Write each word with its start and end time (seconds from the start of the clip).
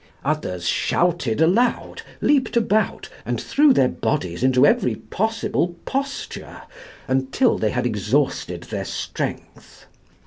Others 0.25 0.65
shouted 0.67 1.41
aloud, 1.41 2.01
leaped 2.21 2.57
about, 2.57 3.07
and 3.23 3.39
threw 3.39 3.71
their 3.71 3.87
bodies 3.87 4.41
into 4.41 4.65
every 4.65 4.95
possible 4.95 5.75
posture, 5.85 6.63
until 7.07 7.59
they 7.59 7.69
had 7.69 7.85
exhausted 7.85 8.63
their 8.63 8.85
strength. 8.85 9.85